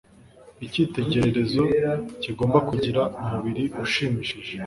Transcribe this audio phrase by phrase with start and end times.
[0.65, 1.63] Icyitegererezo
[2.21, 4.53] kigomba kugira umubiri ushimishije.